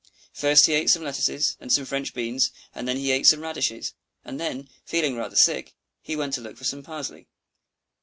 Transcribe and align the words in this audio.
First 0.33 0.65
he 0.65 0.73
ate 0.73 0.89
some 0.89 1.03
lettuces 1.03 1.55
and 1.59 1.71
some 1.71 1.85
French 1.85 2.15
beans; 2.15 2.49
and 2.73 2.87
then 2.87 2.97
he 2.97 3.11
ate 3.11 3.27
some 3.27 3.41
radishes; 3.41 3.93
and 4.25 4.39
then, 4.39 4.67
feeling 4.83 5.15
rather 5.15 5.35
sick, 5.35 5.75
he 6.01 6.15
went 6.15 6.33
to 6.33 6.41
look 6.41 6.57
for 6.57 6.63
some 6.63 6.81
parsley. 6.81 7.27